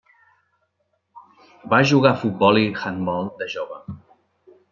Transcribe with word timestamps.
Va 1.73 1.81
jugar 1.91 2.13
a 2.15 2.19
futbol 2.23 2.61
i 2.63 2.67
handbol 2.85 3.31
de 3.43 3.51
jove. 3.57 3.79